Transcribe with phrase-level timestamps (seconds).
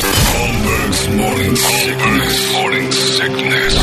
[0.00, 2.52] Holmberg's morning sickness.
[2.52, 3.74] Morning sickness.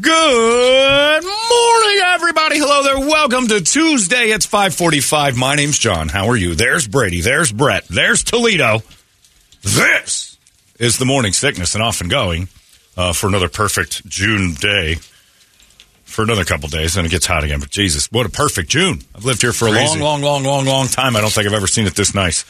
[0.00, 2.58] Good morning, everybody.
[2.58, 2.98] Hello there.
[2.98, 4.30] Welcome to Tuesday.
[4.30, 5.36] It's 545.
[5.36, 6.08] My name's John.
[6.08, 6.54] How are you?
[6.54, 7.20] There's Brady.
[7.20, 7.86] There's Brett.
[7.88, 8.82] There's Toledo.
[9.62, 10.36] This
[10.78, 12.48] is the morning sickness and off and going
[12.96, 14.96] uh, for another perfect June day.
[16.04, 17.60] For another couple days, and it gets hot again.
[17.60, 19.02] But Jesus, what a perfect June!
[19.14, 21.14] I've lived here for a long, long, long, long, long time.
[21.14, 22.44] I don't think I've ever seen it this nice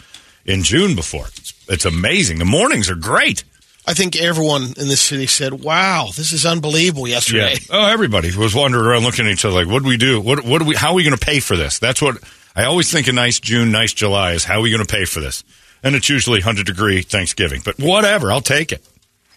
[0.45, 1.27] in June before.
[1.27, 2.39] It's, it's amazing.
[2.39, 3.45] The mornings are great.
[3.87, 8.55] I think everyone in this city said, "Wow, this is unbelievable." Yesterday, Oh, everybody was
[8.55, 10.21] wandering around looking at each other like, "What do we do?
[10.21, 10.45] What?
[10.45, 10.75] What do we?
[10.77, 12.19] How are we going to pay for this?" That's what
[12.55, 13.09] I always think.
[13.09, 15.43] A nice June, nice July is how are we going to pay for this?
[15.83, 18.87] And it's usually hundred degree Thanksgiving, but whatever, I'll take it.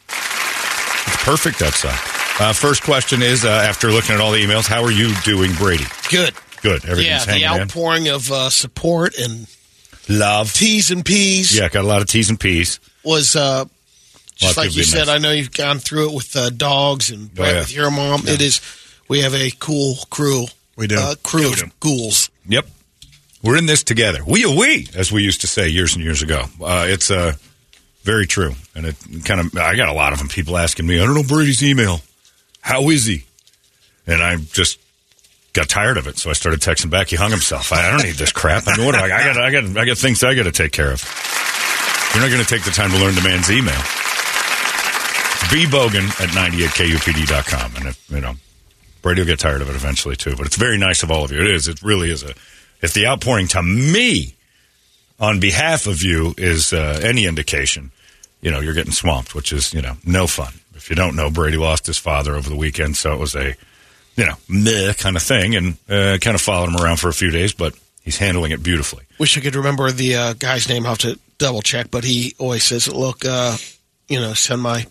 [0.10, 1.98] It's perfect outside.
[2.40, 5.54] Uh, first question is uh, after looking at all the emails, how are you doing,
[5.56, 5.86] Brady?
[6.10, 6.34] good.
[6.62, 6.84] Good.
[6.86, 7.62] Everything's Yeah, the hanging in.
[7.64, 9.48] outpouring of uh, support and
[10.09, 10.52] Love.
[10.54, 12.80] T's and P's Yeah, got a lot of T's and P's.
[13.04, 13.66] was uh,
[14.36, 15.08] just like you said.
[15.08, 15.10] nice.
[15.10, 17.60] I know you've gone through it with uh, dogs and Oh, yeah.
[17.60, 18.28] with your mom.
[18.28, 18.62] It is.
[19.08, 20.45] We have a cool crew.
[20.76, 20.98] We do.
[20.98, 22.30] Uh, crew Yeah, of ghouls.
[22.48, 22.68] Yep.
[23.44, 24.20] We're in this together.
[24.26, 26.45] We are we, as we used to say years and years ago.
[26.62, 27.34] Uh, it's uh,
[28.04, 28.54] very true.
[28.73, 28.95] And it
[29.26, 31.61] kind of, I got a lot of them, people asking me, I don't know Brady's
[31.64, 32.00] email.
[32.61, 33.26] How is he?
[34.08, 34.80] And I'm just
[35.53, 36.17] got tired of it.
[36.17, 37.08] So I started texting back.
[37.08, 37.71] He hung himself.
[37.71, 38.64] I, I don't need this crap.
[38.67, 40.52] I mean, what do I, I got, I got, I got things I got to
[40.52, 41.02] take care of.
[42.14, 43.73] You're not going to take the time to learn the man's email.
[45.33, 47.75] It's bbogan at 98kupd.com.
[47.77, 48.33] And if, you know,
[49.03, 50.36] Brady will get tired of it eventually too.
[50.36, 51.39] But it's very nice of all of you.
[51.39, 51.67] It is.
[51.67, 52.33] It really is a.
[52.81, 54.35] If the outpouring to me
[55.20, 57.91] on behalf of you is uh, any indication,
[58.41, 60.53] you know you're getting swamped, which is you know no fun.
[60.75, 63.55] If you don't know, Brady lost his father over the weekend, so it was a
[64.16, 67.14] you know meh kind of thing, and uh, kind of followed him around for a
[67.14, 69.04] few days, but he's handling it beautifully.
[69.20, 70.84] Wish I could remember the uh, guy's name.
[70.84, 73.58] I'll have to double check, but he always says, "Look, uh,
[74.08, 74.86] you know, send my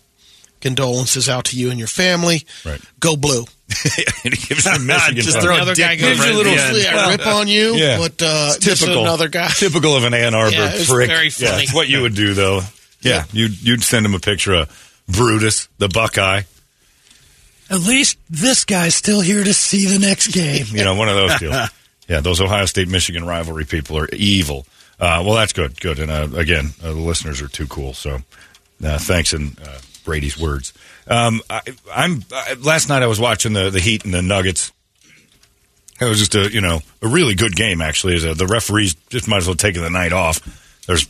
[0.60, 2.42] condolences out to you and your family.
[2.64, 2.80] Right.
[3.00, 3.44] Go blue."
[4.24, 5.22] and he gives him Michigan.
[5.24, 7.96] Just throw a Another guy over it at little, yeah, Well, rip on you, yeah.
[7.98, 9.48] but uh, typical another guy.
[9.48, 11.08] Typical of an Ann Arbor Yeah, prick.
[11.08, 11.62] very Yeah, funny.
[11.64, 12.60] it's what you would do though.
[13.00, 16.42] Yeah, you'd you'd send him a picture of Brutus, the Buckeye.
[17.72, 20.66] At least this guy's still here to see the next game.
[20.68, 21.70] You know, one of those deals.
[22.08, 24.66] Yeah, those Ohio State Michigan rivalry people are evil.
[25.00, 25.98] Uh, well, that's good, good.
[26.00, 27.94] And uh, again, uh, the listeners are too cool.
[27.94, 28.18] So,
[28.84, 30.74] uh, thanks in uh, Brady's words.
[31.06, 31.60] Um, I,
[31.94, 34.72] I'm I, last night I was watching the the Heat and the Nuggets.
[36.00, 38.16] It was just a you know a really good game actually.
[38.16, 40.40] As a, the referees just might as well take the night off.
[40.86, 41.06] There's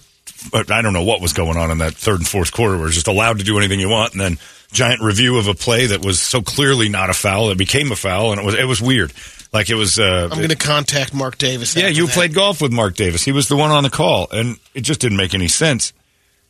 [0.53, 2.77] I don't know what was going on in that third and fourth quarter.
[2.77, 4.39] Where it's just allowed to do anything you want, and then
[4.73, 7.97] giant review of a play that was so clearly not a foul that became a
[7.97, 9.13] foul, and it was it was weird.
[9.53, 9.99] Like it was.
[9.99, 11.77] Uh, I'm going to contact Marc Davis.
[11.77, 12.15] yeah, you that.
[12.15, 13.23] played golf with Marc Davis.
[13.23, 15.93] He was the one on the call, and it just didn't make any sense.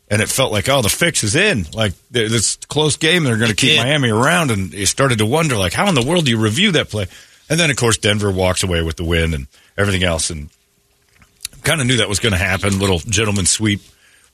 [0.09, 1.65] And it felt like, oh, the fix is in.
[1.73, 3.83] Like this close game, they're going to keep did.
[3.83, 6.73] Miami around, and you started to wonder, like, how in the world do you review
[6.73, 7.07] that play?
[7.49, 9.47] And then, of course, Denver walks away with the win and
[9.77, 10.51] everything else, and
[11.63, 12.79] kind of knew that was going to happen.
[12.79, 13.81] Little gentleman sweep,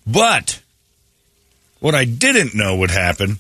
[0.07, 0.61] but
[1.81, 3.39] what I didn't know would happen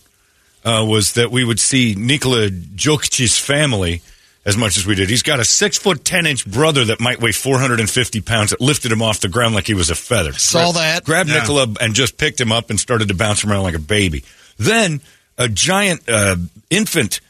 [0.64, 4.02] uh, was that we would see Nikola Jokic's family
[4.44, 5.10] as much as we did.
[5.10, 8.20] He's got a six foot ten inch brother that might weigh four hundred and fifty
[8.20, 10.32] pounds that lifted him off the ground like he was a feather.
[10.32, 11.04] Saw that.
[11.04, 11.40] Grabbed Yeah.
[11.40, 14.24] Nikola and just picked him up and started to bounce around like a baby.
[14.56, 15.00] Then
[15.36, 16.36] a giant uh,
[16.70, 17.20] infant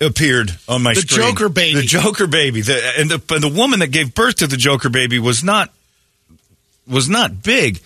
[0.00, 1.06] appeared on my screen.
[1.06, 1.28] The screen.
[1.28, 1.80] Joker baby.
[1.80, 2.60] The Joker baby.
[2.62, 5.72] The, and, the, and the woman that gave birth to the Joker baby was not
[6.86, 7.80] was not big,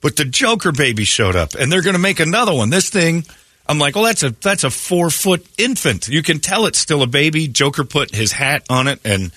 [0.00, 2.68] but the Joker baby showed up, and they're going to make another one.
[2.70, 3.24] This thing,
[3.72, 6.06] I'm like, well, that's a that's a four foot infant.
[6.08, 7.48] You can tell it's still a baby.
[7.48, 9.32] Joker put his hat on it, and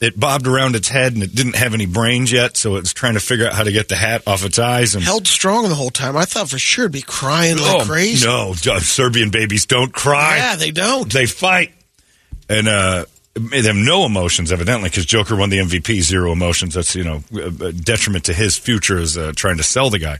[0.00, 3.14] it bobbed around its head, and it didn't have any brains yet, so it's trying
[3.14, 4.94] to figure out how to get the hat off its eyes.
[4.94, 6.16] And held strong the whole time.
[6.16, 8.26] I thought for sure it'd be crying like Oh, crazy.
[8.26, 10.38] No, uh, Serbian babies don't cry.
[10.38, 11.12] Yeah, they don't.
[11.12, 11.72] They fight.
[12.48, 13.04] And uh,
[13.34, 16.74] They have no emotions, evidently, because Joker won the MVP, zero emotions.
[16.74, 20.18] That's, you know, a detriment to his future as uh, trying to sell the guy.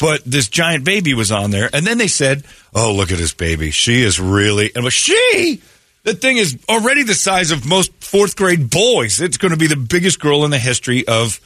[0.00, 1.68] But this giant baby was on there.
[1.72, 2.42] And then they said,
[2.74, 3.70] oh, look at this baby.
[3.70, 5.60] She is really, and was she,
[6.04, 9.20] the thing is already the size of most fourth grade boys.
[9.20, 11.38] It's going to be the biggest girl in the history of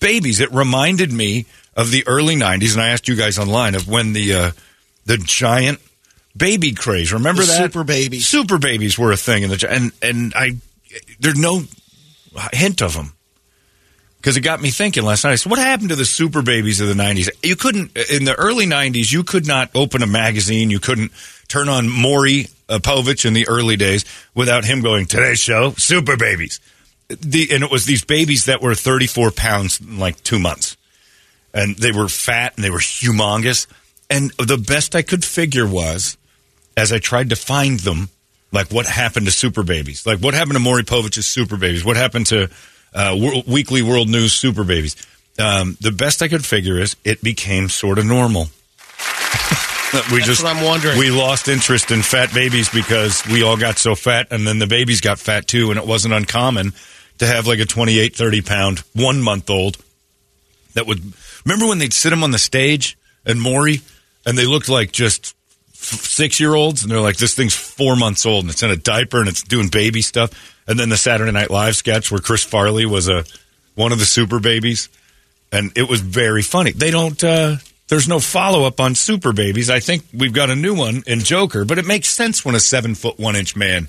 [0.00, 0.40] babies.
[0.40, 1.44] It reminded me
[1.76, 2.72] of the early 90s.
[2.72, 4.50] And I asked you guys online of when the, uh,
[5.04, 5.78] the giant
[6.34, 7.12] baby craze.
[7.12, 7.62] Remember The that?
[7.64, 8.26] super babies.
[8.26, 10.52] Super babies were a thing in the, and, and I,
[11.20, 11.62] there's no
[12.54, 13.12] hint of them
[14.18, 15.32] because it got me thinking last night.
[15.32, 17.28] I said, what happened to the super babies of the 90s?
[17.42, 20.70] You couldn't, in the early 90s, you could not open a magazine.
[20.70, 21.12] You couldn't
[21.46, 24.04] turn on Maury uh, Povich in the early days
[24.34, 26.60] without him going, today's show, super babies.
[27.08, 30.76] The, and it was these babies that were 34 pounds in like two months.
[31.54, 33.66] And they were fat and they were humongous.
[34.10, 36.16] And the best I could figure was,
[36.76, 38.10] as I tried to find them,
[38.52, 40.06] like what happened to super babies?
[40.06, 41.84] Like what happened to Maury Povich's super babies?
[41.84, 42.50] What happened to
[42.94, 44.96] uh, Weekly World News super babies?
[45.38, 48.48] Um, the best I could figure is it became sort of normal.
[50.12, 50.98] we just what I'm wondering.
[50.98, 54.66] we lost interest in fat babies because we all got so fat and then the
[54.66, 56.72] babies got fat too and it wasn't uncommon
[57.18, 59.78] to have like a 28 30 pound one month old
[60.74, 61.00] that would
[61.44, 63.80] remember when they'd sit them on the stage and Maury
[64.26, 65.34] and they looked like just
[65.72, 68.76] six year olds and they're like this thing's four months old and it's in a
[68.76, 70.30] diaper and it's doing baby stuff
[70.68, 73.24] and then the Saturday Night Live sketch where Chris Farley was a
[73.74, 74.88] one of the super babies
[75.50, 76.72] and it was very funny.
[76.72, 77.22] They don't.
[77.22, 77.56] Uh,
[77.88, 79.70] there's no follow up on Super Babies.
[79.70, 82.60] I think we've got a new one in Joker, but it makes sense when a
[82.60, 83.88] seven foot one inch man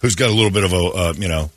[0.00, 1.50] who's got a little bit of a uh, you know,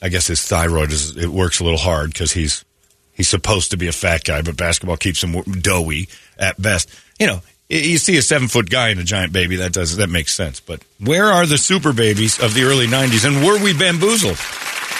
[0.00, 2.64] I guess his thyroid is it works a little hard because he's
[3.12, 6.08] he's supposed to be a fat guy, but basketball keeps him doughy
[6.38, 6.90] at best.
[7.20, 7.40] You know.
[7.70, 10.34] Y- You see a seven foot guy and a giant baby, that does that makes
[10.34, 10.60] sense.
[10.60, 14.38] But where are the super babies of the early '90s, and were we bamboozled?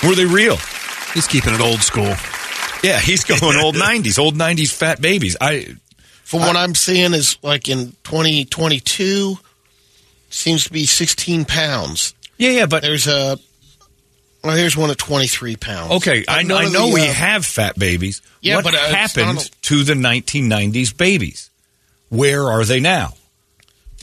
[0.04, 0.56] Were they real?
[1.14, 2.14] He's keeping it old school.
[2.82, 5.36] Yeah, he's going old '90s, old '90s fat babies.
[5.40, 5.74] I
[6.24, 9.38] From what I'm seeing is like in 2022,
[10.30, 12.14] seems to be 16 pounds.
[12.36, 13.38] yeah, yeah, but There's a
[14.44, 15.90] well, here's one at 23 pounds.
[15.94, 18.22] okay, I, I know the, we uh, have fat babies.
[18.40, 21.50] Yeah, what but, uh, happened a- to the 1990s babies?
[22.08, 23.14] Where are they now?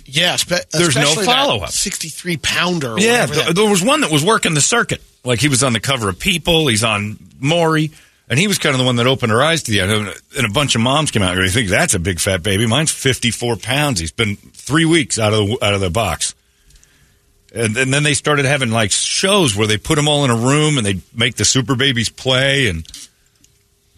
[0.06, 1.70] Yeah, spe- There's no follow-up.
[1.70, 2.92] 63 pounder.
[2.94, 5.02] or Yeah, th- there was one that was working the circuit.
[5.24, 6.68] Like he was on the cover of People.
[6.68, 7.92] He's on Maury.
[8.30, 9.92] And he was kind of the one that opened her eyes to the end.
[10.38, 12.66] And a bunch of moms came out and they think that's a big fat baby.
[12.68, 14.00] Mine's 54 pounds.
[14.00, 16.34] He's been three weeks out of the, out of the box.
[17.54, 20.36] And, and then they started having like shows where they put them all in a
[20.36, 22.68] room and they make the super babies play.
[22.68, 22.88] And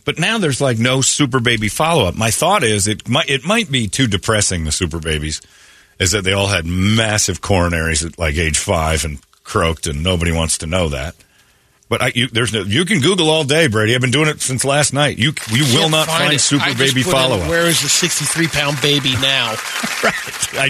[0.06, 2.16] but now there's like no super baby follow up.
[2.16, 4.64] My thought is it might it might be too depressing.
[4.64, 5.42] The super babies
[6.00, 10.32] is that they all had massive coronaries at like age five and croaked, and nobody
[10.32, 11.16] wants to know that.
[11.88, 13.94] But I, you, there's no, you can Google all day, Brady.
[13.94, 15.20] I've been doing it since last night.
[15.20, 17.48] You you will not find super I baby follow up.
[17.48, 19.54] Where is the 63 pound baby now?
[20.58, 20.70] I,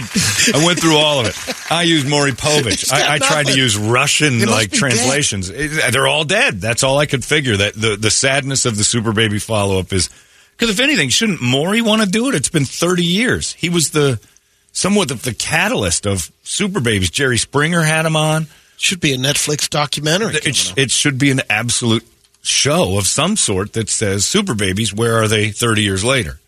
[0.54, 1.72] I went through all of it.
[1.72, 2.92] I used Maury Povich.
[2.92, 5.48] I, I tried to use Russian like translations.
[5.48, 6.60] It- they're all dead.
[6.60, 7.56] That's all I could figure.
[7.56, 10.10] That the the sadness of the super baby follow up is
[10.56, 12.34] because if anything, shouldn't Maury want to do it?
[12.34, 13.54] It's been thirty years.
[13.54, 14.20] He was the
[14.72, 17.08] somewhat of the catalyst of super babies.
[17.10, 18.48] Jerry Springer had him on.
[18.78, 20.34] Should be a Netflix documentary.
[20.34, 22.06] It, it should be an absolute
[22.42, 24.92] show of some sort that says super babies.
[24.92, 26.38] Where are they thirty years later?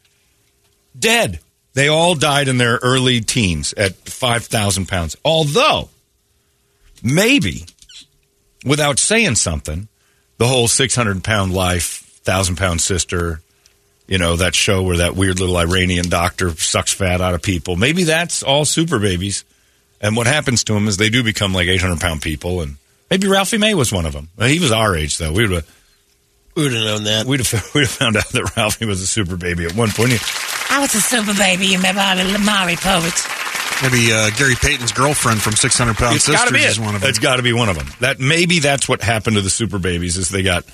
[0.99, 1.41] Dead.
[1.75, 5.17] They all died in their early teens at five thousand pounds.
[5.25, 5.89] Although,
[7.03, 7.67] maybe,
[8.65, 9.89] without saying something,
[10.39, 13.41] the whole six hundred pound life, thousand pound sister.
[14.07, 17.77] You know that show where that weird little Iranian doctor sucks fat out of people.
[17.77, 19.45] Maybe that's all super babies.
[20.01, 22.61] And what happens to them is they do become like 800 pound people.
[22.61, 22.77] And
[23.11, 24.29] maybe Ralphie May was one of them.
[24.39, 25.33] He was our age, though.
[25.33, 25.69] We'd have,
[26.55, 27.27] we would have known that.
[27.27, 30.13] we'd have, we'd have found out that Ralphie was a super baby at one point.
[30.71, 31.67] I was a super baby.
[31.69, 33.35] You remember I was Maury Povich.
[33.83, 36.81] Maybe uh, Gary Payton's girlfriend from 600 Pound It's got to Sisters be is it.
[36.81, 37.11] one of them.
[37.11, 37.87] It's got to be one of them.
[38.01, 40.65] That maybe that's what happened to the super babies is they got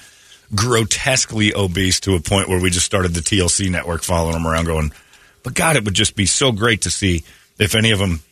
[0.54, 4.64] grotesquely obese to a point where we just started the TLC network following them around,
[4.66, 4.92] going,
[5.42, 7.24] "But God, it would just be so great to see
[7.58, 8.22] if any of them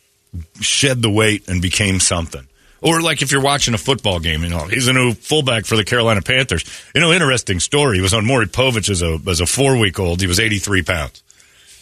[0.59, 2.47] shed the weight and became something."
[2.81, 5.77] Or like if you're watching a football game, you know, he's a new fullback for
[5.77, 6.65] the Carolina Panthers.
[6.93, 7.95] You know, interesting story.
[7.97, 10.19] He was on Maury Povich as a as a four week old.
[10.19, 11.23] He was 83 pounds,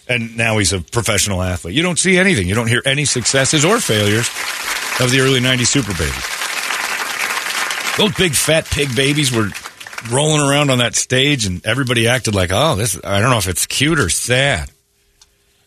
[0.08, 1.76] and now he's a professional athlete.
[1.76, 2.48] You don't see anything.
[2.48, 4.30] You don't hear any successes or failures
[5.00, 6.42] of the early 90s super babies.
[7.98, 9.50] Those big fat pig babies were
[10.12, 13.48] rolling around on that stage, and everybody acted like, oh, this, I don't know if
[13.48, 14.70] it's cute or sad.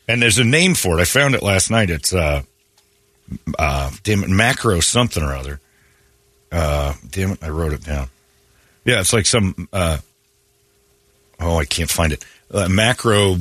[0.09, 1.03] And there's a name for it.
[1.03, 1.91] I found it last night.
[1.91, 2.43] It's, uh,
[3.59, 5.61] uh, damn it, macro something or other.
[6.53, 8.09] Uh, damn it, I wrote it down.
[8.85, 9.69] Yeah, it's like some.
[9.73, 9.99] Uh,
[11.41, 12.25] oh, I can't find it.
[12.51, 13.37] Uh, macro,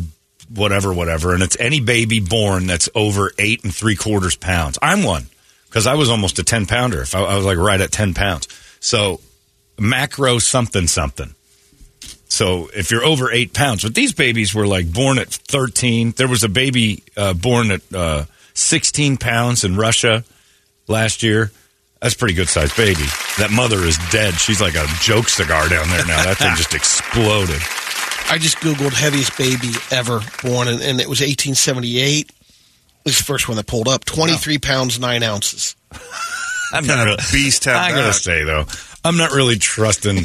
[0.54, 4.80] whatever, whatever, and it's any baby born that's over eight and three quarters pounds.
[4.82, 5.28] I'm one
[5.66, 7.02] because I was almost a ten pounder.
[7.02, 8.48] If I, I was like right at ten pounds,
[8.80, 9.20] so
[9.78, 11.36] macro something something.
[12.34, 16.14] So if you're over eight pounds, but these babies were like born at 13.
[16.18, 20.24] There was a baby uh, born at uh, 16 pounds in Russia
[20.88, 21.52] last year.
[22.02, 23.06] That's a pretty good sized baby.
[23.38, 24.34] That mother is dead.
[24.34, 26.24] She's like a joke cigar down there now.
[26.24, 27.62] That thing just exploded.
[28.30, 32.30] I just Googled heaviest baby ever born, and, and it was 1878.
[32.30, 32.36] It
[33.06, 34.06] was the first one that pulled up.
[34.06, 35.76] 23 pounds, 9 ounces.
[36.74, 38.66] I'm not a beast have I gotta say though,
[39.06, 40.24] I'm not really trusting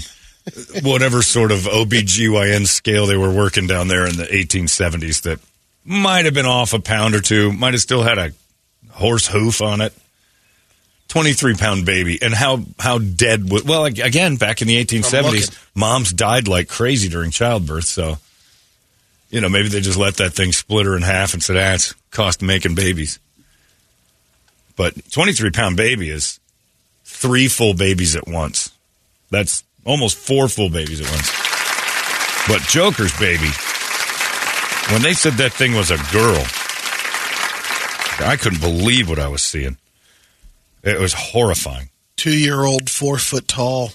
[0.83, 5.41] whatever sort of OBGYN scale they were working down there in the 1870s that
[5.89, 8.33] might have been off a pound or two, might have still had a
[8.91, 9.93] horse hoof on it.
[11.09, 12.19] 23 pound baby.
[12.21, 17.09] And how, how dead, wa- well, again, back in the 1870s, moms died like crazy
[17.09, 17.87] during childbirth.
[17.87, 18.19] So,
[19.31, 21.75] you know, maybe they just let that thing split her in half and said, ah,
[21.75, 23.19] it's cost making babies.
[24.77, 26.39] But 23 pound baby is
[27.05, 28.71] three full babies at once.
[29.31, 31.31] That's almost four full babies at once.
[32.49, 33.49] But Joker's baby,
[34.93, 36.45] when they said that thing was a girl,
[38.27, 39.77] I couldn't believe what I was seeing.
[40.83, 41.91] It was horrifying.
[42.17, 43.91] Two year old, four foot tall.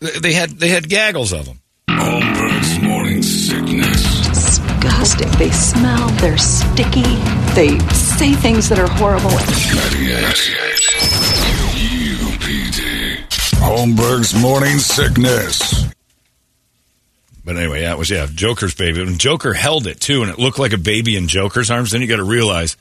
[0.00, 1.60] They had they had gaggles of them.
[1.88, 4.28] Holmberg's morning sickness.
[4.28, 5.30] disgusting.
[5.38, 7.02] They smell, they're sticky,
[7.54, 9.30] they say things that are horrible.
[9.30, 9.42] 98.
[12.22, 13.18] UPD.
[13.60, 15.84] Holmberg's morning sickness.
[17.44, 19.02] But anyway, it was yeah, Joker's baby.
[19.02, 21.90] And Joker held it too, and it looked like a baby in Joker's arms.
[21.90, 22.76] Then you got to realize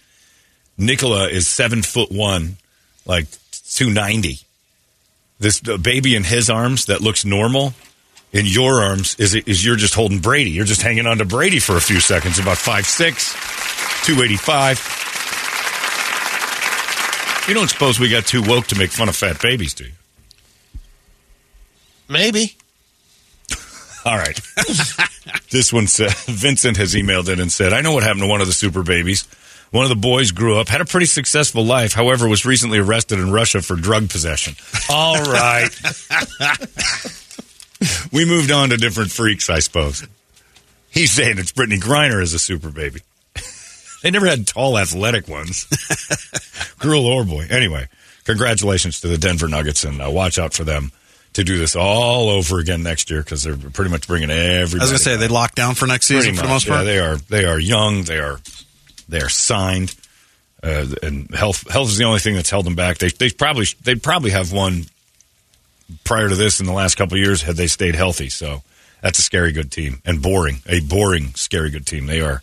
[0.78, 2.58] Nikola is seven foot one,
[3.06, 3.26] like
[3.74, 4.40] two ninety.
[5.40, 7.74] This baby in his arms that looks normal
[8.32, 10.52] in your arms is is you're just holding Brady.
[10.52, 12.38] You're just hanging on to Brady for a few seconds.
[12.38, 13.36] About five six,
[14.06, 14.78] two eighty five.
[17.48, 19.92] You don't suppose we got too woke to make fun of fat babies, do you?
[22.08, 22.56] Maybe.
[24.06, 24.36] All right.
[25.52, 28.42] this one said Vincent has emailed in and said, I know what happened to one
[28.42, 29.28] of the super babies.
[29.72, 33.20] One of the boys grew up, had a pretty successful life, however, was recently arrested
[33.20, 34.56] in Russia for drug possession.
[34.90, 35.70] All right.
[38.12, 40.06] we moved on to different freaks, I suppose.
[40.90, 43.00] He's saying it's Brittney Griner as a super baby.
[44.04, 45.68] they never had tall, athletic ones,
[46.80, 47.46] girl or boy.
[47.50, 47.88] Anyway,
[48.26, 50.92] congratulations to the Denver Nuggets, and uh, watch out for them
[51.34, 54.80] to do this all over again next year because they're pretty much bringing everybody.
[54.80, 56.68] I was going to say, they locked down for next Pretty season for the most
[56.68, 56.80] part.
[56.80, 57.16] Yeah, they are.
[57.16, 58.04] They are young.
[58.04, 58.40] They are.
[59.08, 59.96] They are signed,
[60.64, 61.70] uh, and health.
[61.70, 62.98] Health is the only thing that's held them back.
[62.98, 64.86] They they probably they'd probably have won
[66.04, 68.30] prior to this in the last couple of years had they stayed healthy.
[68.30, 68.64] So
[69.02, 70.62] that's a scary good team and boring.
[70.68, 72.06] A boring scary good team.
[72.08, 72.42] They are.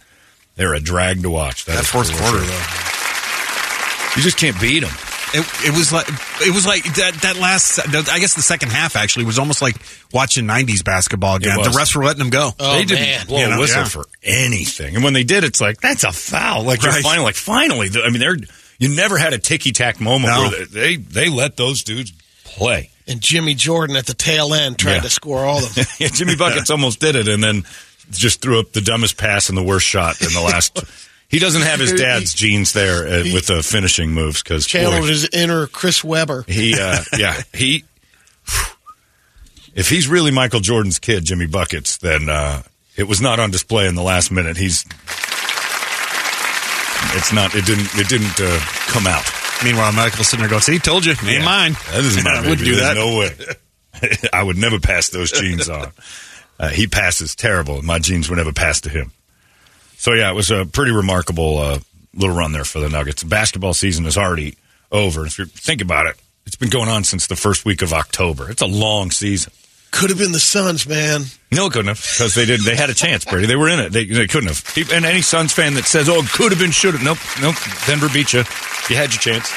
[0.57, 1.65] They're a drag to watch.
[1.67, 2.47] that is fourth quarter, sure.
[2.47, 4.17] though.
[4.17, 4.91] You just can't beat them.
[5.35, 6.07] It, it was like
[6.41, 7.79] it was like that that last
[8.11, 9.77] I guess the second half actually was almost like
[10.13, 11.57] watching '90s basketball again.
[11.63, 12.51] The refs were letting them go.
[12.59, 13.27] Oh, they didn't man.
[13.27, 13.89] blow You a know, whistle yeah.
[13.89, 14.95] for anything.
[14.95, 16.63] And when they did, it's like that's a foul.
[16.65, 17.89] Like you're finally, like finally.
[18.03, 18.37] I mean, they're
[18.79, 20.41] you never had a ticky tack moment No.
[20.49, 22.13] where they, they they let those dudes
[22.45, 22.91] play.
[23.07, 25.01] And Jimmy Jordan at the tail end tried Yeah.
[25.01, 25.85] to score all of them.
[25.99, 27.65] yeah, Jimmy Buckets almost did it, and then
[28.11, 30.79] just threw up the dumbest pass and the worst shot in the last.
[31.29, 35.29] he doesn't have his dad's genes there uh, with the finishing moves because Channeled his
[35.33, 36.45] inner Chris Webber.
[36.49, 37.85] he, uh, yeah, he.
[39.75, 42.63] If he's really Michael Jordan's kid, Jimmy Buckets, then uh,
[42.97, 44.57] it was not on display in the last minute.
[44.57, 44.85] He's.
[47.17, 47.55] It's not.
[47.55, 47.89] It didn't.
[47.95, 48.59] It didn't uh,
[48.89, 49.25] come out.
[49.65, 51.45] Meanwhile, Michael's sitting there going, "See, he told you, ain't Yeah.
[51.45, 52.97] mine." That isn't my I wouldn't do There's that.
[52.97, 54.29] No way.
[54.33, 55.93] I would never pass those genes on.
[56.59, 57.83] Uh, he passes terrible.
[57.83, 59.13] My genes would never pass to him.
[59.99, 61.79] So yeah, it was a pretty remarkable uh,
[62.15, 63.25] little run there for the Nuggets.
[63.25, 64.57] Basketball season is already
[64.93, 65.27] over.
[65.27, 68.49] If you think about it, it's been going on since the first week of October.
[68.49, 69.53] It's a long season.
[69.91, 71.23] Could have been the Suns, man.
[71.51, 72.61] No, it couldn't have because they did.
[72.61, 73.47] They had a chance, Brady.
[73.49, 73.91] They were in it.
[73.91, 74.93] They, they couldn't have.
[74.93, 77.57] And any Suns fan that says, "Oh, could have been, should have," nope, nope.
[77.87, 78.45] Denver beat you.
[78.89, 79.51] You had your chance.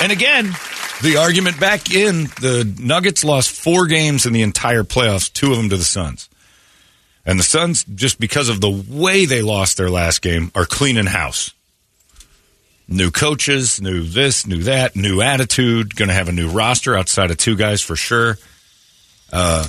[0.00, 0.54] And again,
[1.02, 5.58] the argument back in the Nuggets lost four games in the entire playoffs, two of
[5.58, 6.30] them to the Suns.
[7.26, 11.06] And the Suns, just because of the way they lost their last game, are cleaning
[11.06, 11.52] house.
[12.88, 15.96] New coaches, new this, new that, new attitude.
[15.96, 18.38] Going to have a new roster outside of two guys for sure.
[19.32, 19.66] Uh,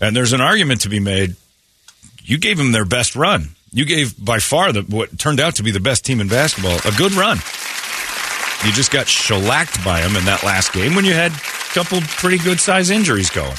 [0.00, 1.36] and there's an argument to be made.
[2.22, 3.50] You gave them their best run.
[3.70, 6.78] You gave by far the what turned out to be the best team in basketball
[6.90, 7.36] a good run.
[8.64, 12.00] You just got shellacked by them in that last game when you had a couple
[12.00, 13.54] pretty good size injuries going.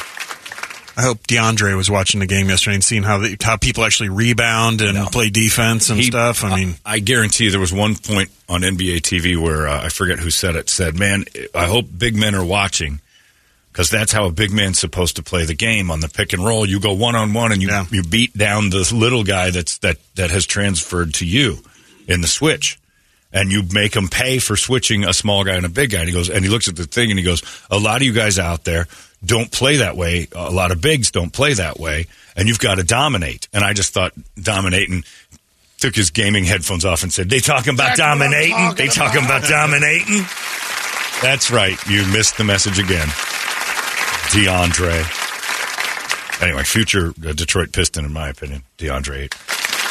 [0.98, 4.10] I hope DeAndre was watching the game yesterday and seeing how the, how people actually
[4.10, 6.44] rebound and play defense and He- stuff.
[6.44, 9.90] I mean, I guarantee you there was one point on NBA TV where uh, I
[9.90, 10.70] forget who said it.
[10.70, 13.02] Said, "Man, I hope big men are watching."
[13.72, 16.46] Because that's how a big man's supposed to play the game on the pick and
[16.46, 16.66] roll.
[16.66, 17.86] You go one on one and you Yeah.
[17.92, 21.58] you beat down this little guy that's that that has transferred to you
[22.08, 22.80] in the switch,
[23.34, 26.00] and you make him pay for switching a small guy and a big guy.
[26.00, 28.04] And he goes and he looks at the thing and he goes, "A lot of
[28.04, 28.88] you guys out there
[29.24, 30.28] don't play that way.
[30.34, 33.74] A lot of bigs don't play that way, and you've got to dominate." And I
[33.74, 35.04] just thought dominating
[35.80, 38.54] took his gaming headphones off and said, "They talking about That's dominating?
[38.56, 40.26] talking they talking about dominating?"
[41.22, 41.78] That's right.
[41.88, 43.08] You missed the message again,
[44.34, 45.06] DeAndre.
[46.42, 49.30] Anyway, future uh, Detroit Piston, in my opinion, DeAndre.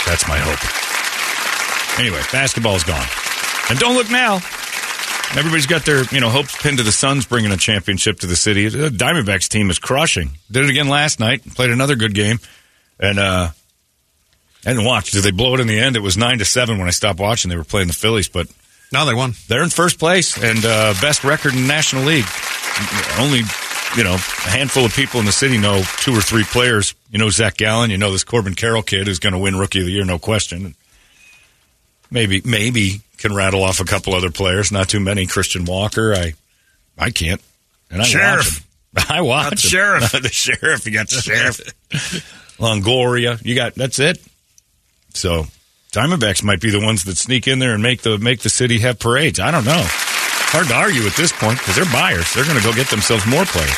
[0.05, 0.61] That's my hope.
[1.99, 3.07] Anyway, basketball's gone,
[3.71, 4.41] and don't look now.
[5.37, 8.37] Everybody's got their you know hopes pinned to the Suns bringing a championship to the
[8.37, 8.69] city.
[8.69, 10.31] The Diamondbacks team is crushing.
[10.51, 11.45] Did it again last night.
[11.45, 12.39] Played another good game,
[13.01, 13.49] and uh,
[14.65, 15.11] I didn't watch.
[15.11, 15.97] Did they blow it in the end?
[15.97, 17.49] It was nine to seven when I stopped watching.
[17.49, 18.47] They were playing the Phillies, but
[18.93, 19.35] now they won.
[19.49, 22.27] they're in first place and uh, best record in the National League.
[23.19, 23.41] Only,
[23.97, 26.95] you know, a handful of people in the city know two or three players.
[27.11, 27.91] You know Zach Gallen.
[27.91, 30.21] You know this Corbin Carroll kid who's going to win Rookie of the Year, no
[30.21, 30.77] question.
[32.11, 34.71] Maybe, maybe can rattle off a couple other players.
[34.71, 35.27] Not too many.
[35.27, 36.15] Christian Walker.
[36.15, 36.35] I,
[36.99, 37.41] I can't.
[37.91, 38.65] And I Sheriff.
[38.95, 39.15] watch him.
[39.17, 39.59] I watch the him.
[39.71, 40.13] sheriff.
[40.13, 40.87] the sheriff.
[40.87, 41.61] You got the sheriff.
[42.59, 43.45] Longoria.
[43.45, 44.21] You got that's it.
[45.15, 45.47] So
[45.93, 48.79] Diamondbacks might be the ones that sneak in there and make the make the city
[48.81, 49.41] have parades.
[49.41, 49.83] I don't know.
[49.87, 52.33] Hard to argue at this point because they're buyers.
[52.35, 53.75] They're going to go get themselves more players.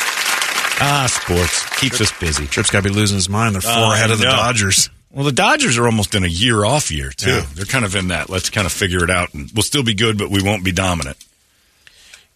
[0.79, 2.45] Ah, sports keeps us busy.
[2.45, 3.55] Tripp's got to be losing his mind.
[3.55, 4.25] They're four Oh, ahead of the.
[4.25, 4.89] Dodgers.
[5.11, 7.29] Well, the Dodgers are almost in a year off year too.
[7.31, 7.45] Yeah.
[7.53, 8.29] They're kind of in that.
[8.29, 10.71] Let's kind of figure it out, and we'll still be good, but we won't be
[10.71, 11.17] dominant.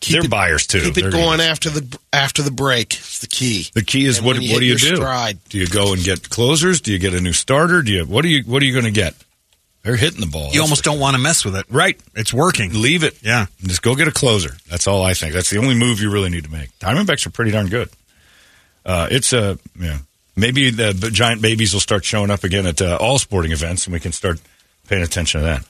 [0.09, 0.81] they're it- buyers too.
[0.81, 2.93] Keep They're it gonna- after the after the break.
[2.95, 3.67] It's the key.
[3.73, 4.95] The key is And what what do you do?
[4.95, 5.37] stride.
[5.49, 6.81] Do you go and get closers?
[6.81, 7.81] Do you get a new starter?
[7.83, 9.13] Do you what are you what are you going to get?
[9.83, 10.51] They're hitting the ball.
[10.53, 11.65] You almost don't want to mess with it.
[11.69, 11.99] right.
[12.15, 12.71] It's working.
[12.81, 13.17] Leave it.
[13.23, 13.47] Yeah.
[13.63, 14.55] Just go get a closer.
[14.69, 15.33] That's all I think.
[15.33, 16.69] That's the only move you really need to make.
[16.79, 17.89] Diamondbacks are pretty darn good.
[18.85, 19.97] Uh, it's a yeah.
[20.35, 23.93] Maybe the giant babies will start showing up again at uh, all sporting events, and
[23.93, 24.39] we can start
[24.87, 25.65] paying attention to that.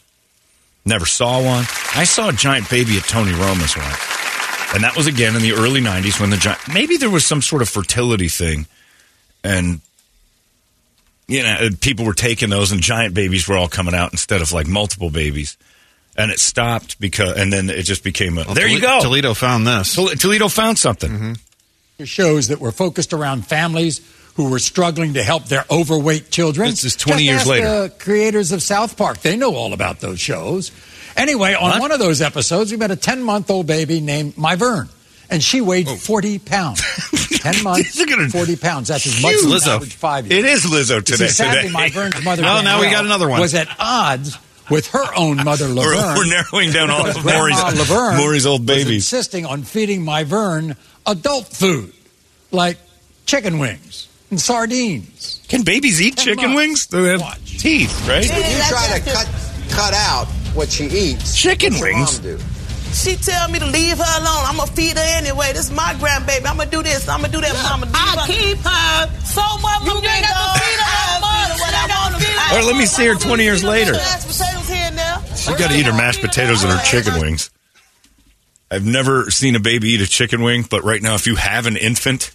[0.86, 1.66] Never saw one.
[1.96, 5.54] I saw a giant baby at Tony Roma's once, and that was again in the
[5.54, 6.60] early '90s when the giant.
[6.72, 8.68] Maybe there was some sort of fertility thing,
[9.44, 9.82] and
[11.28, 14.52] you know people were taking those, and giant babies were all coming out instead of
[14.52, 15.58] like multiple babies.
[16.18, 18.44] And it stopped because, and then it just became a.
[18.44, 19.02] Well, there you go.
[19.02, 19.96] Toledo found this.
[19.96, 21.38] Toledo found something.
[22.04, 24.02] shows that were focused around families
[24.36, 26.70] who were struggling to help their overweight children.
[26.70, 27.84] This is 20 Just years later.
[27.84, 30.72] The creators of South Park, they know all about those shows.
[31.18, 31.82] Anyway, on What?
[31.82, 34.88] one of those episodes, we met a 10 month old baby named Myvern,
[35.30, 36.82] and she weighed 40 pounds.
[37.42, 38.88] 10 months, gonna- 40 pounds.
[38.88, 39.76] That's as much as Lizzo.
[39.76, 41.28] average five year It is Lizzo today.
[41.28, 41.74] see, sadly, today.
[41.74, 43.42] Myvern's mother, Oh, now we got another one.
[43.42, 44.38] was at odds
[44.70, 46.16] with her own mother, Laverne.
[46.18, 49.12] we're narrowing down all of Maury's, Laverne Maury's old babies.
[49.12, 51.92] insisting on feeding Myvern adult food,
[52.52, 52.78] like
[53.26, 55.42] chicken wings and sardines.
[55.48, 56.56] Can babies eat Ten chicken months.
[56.56, 56.88] wings?
[56.88, 57.60] They have Watch.
[57.60, 58.24] teeth, right?
[58.26, 59.28] If you try to cut
[59.70, 62.22] cut out what she eats, Chicken wings?
[62.24, 62.40] mom do?
[62.94, 64.44] She tell me to leave her alone.
[64.48, 65.54] I'm gonna feed her anyway.
[65.54, 66.46] This is my grandbaby.
[66.46, 67.08] I'm gonna do this.
[67.08, 67.54] I'm gonna do that.
[67.64, 69.24] Mama, I keep her.
[69.24, 69.86] So much.
[69.86, 71.60] You ain't got to feed her much.
[71.60, 72.52] What I want to feed her.
[72.52, 73.94] All right, let me see her 20 years later.
[73.94, 75.18] Mashed potatoes here and there.
[75.38, 77.50] She's got to eat her mashed potatoes and her chicken wings.
[78.70, 81.68] I've never seen a baby eat a chicken wing, but right now, if you have
[81.68, 82.32] an infant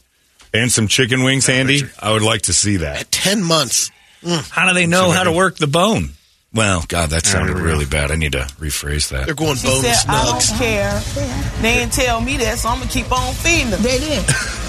[0.53, 3.01] and some chicken wings handy, I would like to see that.
[3.01, 3.91] At ten months.
[4.23, 4.51] Mm.
[4.51, 6.11] How do they know how to work the bone?
[6.53, 7.67] Well, God, that sounded here we go.
[7.67, 8.11] really bad.
[8.11, 9.27] I need to rephrase that.
[9.27, 11.01] They're going She bone said, I don't care.
[11.61, 13.83] They didn't tell me that, so I'm gonna keep on feeding them.
[13.83, 14.25] They did.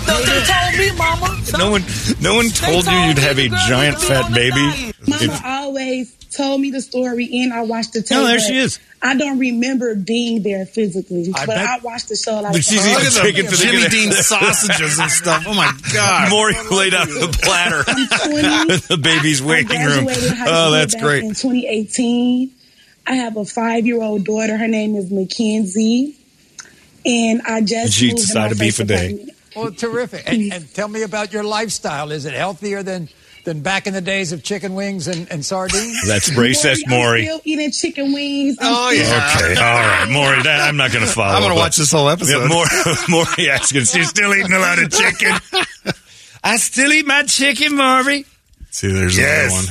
[0.08, 1.42] No, they told me, Mama.
[1.58, 1.84] No one,
[2.22, 4.94] no one told you you'd have a giant fat baby.
[5.08, 8.18] Mama always told me the story and I watched the tape.
[8.18, 8.80] No, there she is.
[9.02, 12.64] I don't remember being there physically, I but bet- I watched the show like But
[12.64, 15.44] she's oh, eating Look chicken for the Jimmy good- Dean sausages and stuff.
[15.48, 16.30] Oh my god!
[16.32, 17.84] Maury laid out the platter.
[17.88, 18.08] I'm
[18.68, 18.78] 20.
[18.88, 20.08] the baby's I waiting room.
[20.48, 21.24] Oh, that's back great.
[21.24, 22.52] In 2018,
[23.06, 24.58] I have a five-year-old daughter.
[24.58, 26.16] Her name is Mackenzie,
[27.06, 29.06] and I just She decided to be side my of beef first a day.
[29.14, 29.38] apartment.
[29.56, 30.24] Well, terrific.
[30.28, 32.12] And, and tell me about your lifestyle.
[32.12, 33.10] Is it healthier than,
[33.48, 36.06] than back in the days of chicken wings and, and sardines?
[36.06, 37.24] That's racist, I'm Maury.
[37.24, 38.58] still eating chicken wings.
[38.62, 39.36] Oh, yeah.
[39.36, 40.44] Okay, all right, Maury.
[40.44, 41.34] That, I'm not going to follow.
[41.34, 42.42] I'm gonna watch this whole episode.
[42.42, 42.70] Yeah, Maury,
[43.10, 45.32] Maury asking, she's still eating a lot of chicken.
[46.44, 48.26] I still eat my chicken, Maury.
[48.70, 49.66] See, there's another one.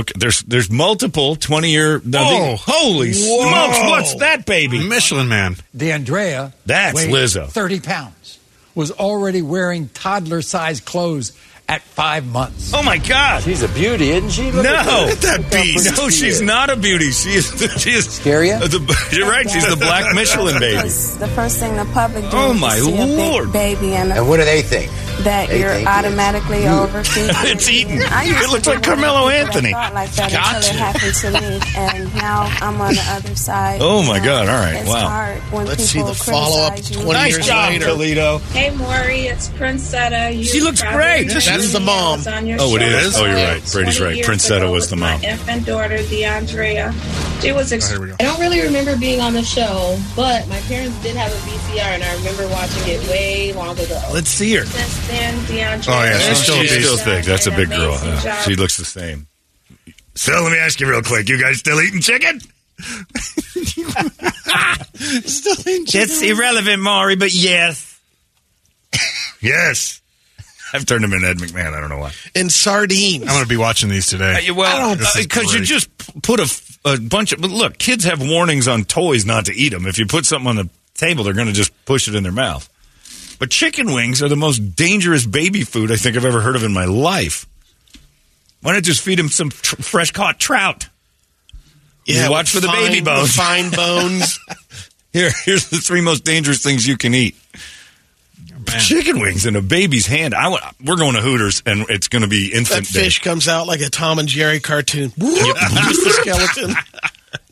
[0.00, 1.96] Okay, there's there's multiple twenty year.
[1.96, 2.56] Oh, whoa.
[2.56, 3.78] holy smokes!
[3.80, 4.86] What's that baby?
[4.86, 5.56] Michelin Man.
[5.74, 7.48] The DeAndrea That's weighed Lizzo.
[7.48, 8.38] 30 pounds.
[8.74, 11.32] was already wearing toddler sized clothes
[11.70, 12.72] at five months.
[12.74, 13.42] Oh my God!
[13.44, 14.50] She's a beauty, isn't she?
[14.50, 15.06] Look no, at her.
[15.06, 17.12] Look how pretty No, she's not a beauty.
[17.12, 17.46] She is.
[17.80, 18.10] She is.
[18.10, 18.58] Scare ya?
[18.58, 18.80] The,
[19.12, 19.48] you're right.
[19.48, 20.88] She's the black Michelin baby.
[20.88, 23.52] The first thing the public do Oh, is my see a big Lord.
[23.52, 24.90] baby and, And what do they think?
[25.20, 27.36] that They you're think it's automatically overfeeding.
[27.52, 27.98] It's eaten.
[28.00, 29.70] It looks like one of the Carmelo Anthony.
[29.72, 30.56] thought like that Gotcha.
[30.56, 33.80] until it happened to me, and now I'm on the other side.
[33.82, 34.48] Oh, my God.
[34.48, 34.76] All right.
[34.80, 35.08] It's Wow.
[35.08, 37.84] hard Let's see the follow-up 20 Nice years job, later.
[37.86, 38.38] Toledo.
[38.56, 40.34] Hey Maury, it's Princetta.
[40.34, 41.28] You She looks great.
[41.28, 42.20] remember That's the mom.
[42.26, 43.16] I on your Oh, it show is?
[43.18, 43.62] Oh, you're right.
[43.72, 44.14] Brady's right.
[44.16, 45.24] years Princetta was with the my mom.
[45.24, 47.42] infant daughter, DeAndrea.
[47.42, 47.72] She was.
[47.72, 48.16] Ex- Oh, here we go.
[48.20, 51.80] I don't really remember being on the show, but my parents did have a VCR,
[51.94, 54.00] and I remember watching it way long ago.
[54.12, 54.64] Let's see her.
[54.66, 55.88] Since then, DeAndrea.
[55.88, 57.24] Oh, yeah, she's still She's still an thick.
[57.24, 57.98] That's a big girl.
[58.02, 58.40] Yeah.
[58.42, 59.26] She looks the same.
[60.14, 61.28] So let me ask you real quick.
[61.28, 62.40] You guys still eating chicken?
[65.24, 66.00] still eating chicken?
[66.02, 67.98] It's irrelevant, Maury, but yes.
[69.40, 69.99] yes.
[70.72, 71.74] I've turned him into Ed McMahon.
[71.74, 72.12] I don't know why.
[72.34, 73.22] And sardines.
[73.22, 74.48] I'm going to be watching these today.
[74.48, 76.40] Uh, well, This is because you just p- put
[76.84, 77.40] a bunch of.
[77.40, 79.86] But look, kids have warnings on toys not to eat them.
[79.86, 82.32] If you put something on the table, they're going to just push it in their
[82.32, 82.68] mouth.
[83.38, 86.62] But chicken wings are the most dangerous baby food I think I've ever heard of
[86.62, 87.46] in my life.
[88.62, 90.88] Why not just feed him some tr- fresh caught trout?
[92.04, 93.34] yeah, You watch for the baby fine- bones.
[93.34, 94.38] Fine bones.
[95.12, 97.34] Here, here's the three most dangerous things you can eat.
[98.66, 100.34] Chicken wings in a baby's hand.
[100.34, 103.04] I, we're going to Hooters, and it's going to be that infant day.
[103.04, 105.12] fish comes out like a Tom and Jerry cartoon.
[105.18, 105.18] Just
[106.04, 106.76] the skeleton.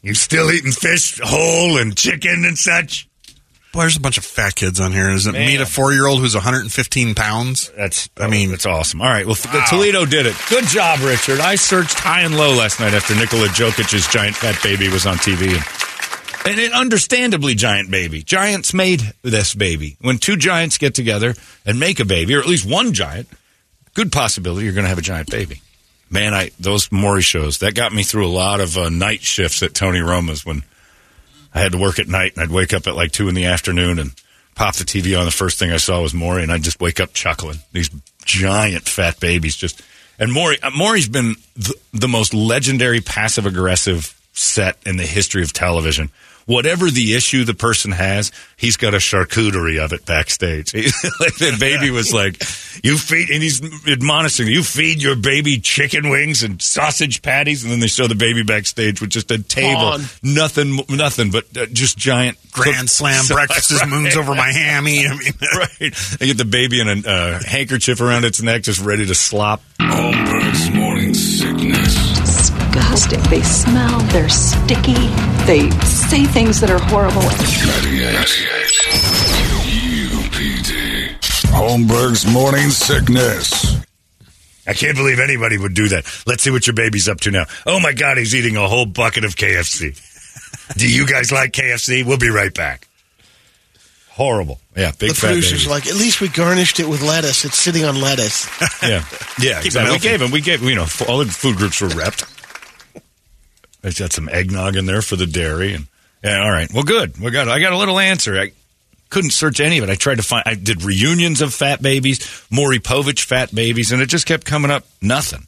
[0.03, 3.09] You still eating fish whole and chicken and such?
[3.73, 5.11] Boy, there's a bunch of fat kids on here.
[5.11, 5.47] Is it Man.
[5.47, 7.71] meet a four year old who's 115 pounds?
[7.77, 9.03] That's, I mean, oh, it's awesome.
[9.03, 9.37] All right, well,
[9.69, 10.35] Toledo did it.
[10.49, 11.41] Good job, Richard.
[11.41, 15.17] I searched high and low last night after Nikola Jokic's giant fat baby was on
[15.17, 15.53] TV,
[16.47, 18.23] and, it understandably giant baby.
[18.23, 19.97] Giants made this baby.
[20.01, 21.35] When two giants get together
[21.67, 23.29] and make a baby, or at least one giant,
[23.95, 25.63] good possibility you're going to have a giant baby.
[26.11, 29.63] Man, I those Maury shows that got me through a lot of uh, night shifts
[29.63, 30.63] at Tony Roma's when
[31.55, 33.45] I had to work at night and I'd wake up at like two in the
[33.45, 34.13] afternoon and
[34.55, 35.25] pop the TV on.
[35.27, 37.59] The first thing I saw was Maury, and I'd just wake up chuckling.
[37.73, 37.91] These
[38.25, 39.83] giant fat babies just.
[40.19, 41.37] And Maury, uh, Maury's been
[41.93, 46.11] the most legendary passive aggressive set in the history of television.
[46.47, 50.73] Whatever the issue the person has, he's got a charcuterie of it backstage.
[51.21, 52.43] like the baby was like,
[52.83, 57.71] "You feed," and he's admonishing, "You feed your baby chicken wings and sausage patties," and
[57.71, 60.01] then they show the baby backstage with just a table, On.
[60.23, 65.07] nothing, nothing but uh, just giant Grand slam, breakfast is moons over my hammy.
[65.07, 65.95] I mean, right.
[66.19, 69.61] They get the baby in a uh, handkerchief around its neck, just ready to slop.
[69.81, 71.88] Holmberg's morning sickness.
[72.73, 73.21] Disgusting.
[73.31, 74.95] They smell, they're sticky,
[75.47, 77.23] they say things that are horrible.
[77.23, 78.15] 98
[80.13, 81.19] UPD.
[81.51, 83.77] Holmberg's morning sickness.
[84.67, 86.05] I can't believe anybody would do that.
[86.27, 87.47] Let's see what your baby's up to now.
[87.67, 89.99] Oh my God, he's eating a whole bucket of KFC.
[90.77, 92.05] do you guys like KFC?
[92.05, 92.87] We'll be right back.
[94.11, 94.61] Horrible.
[94.77, 95.71] Yeah, big the fat producer's baby.
[95.71, 97.45] like, at least we garnished it with lettuce.
[97.45, 98.49] It's sitting on lettuce.
[98.83, 99.05] yeah,
[99.41, 99.61] yeah.
[99.63, 99.93] Exactly.
[99.93, 100.31] We gave him.
[100.33, 102.35] We gave you know all the food groups were repped.
[103.83, 105.87] There's got some eggnog in there for the dairy, and
[106.25, 106.43] yeah.
[106.43, 106.69] All right.
[106.73, 107.19] Well, good.
[107.19, 107.49] We got.
[107.49, 108.39] I got a little answer.
[108.39, 108.53] I
[109.11, 109.91] couldn't search any of it.
[109.91, 110.43] I tried to find.
[110.47, 114.71] I did reunions of fat babies, Maury Povich fat babies, and it just kept coming
[114.71, 114.85] up.
[115.01, 115.47] Nothing.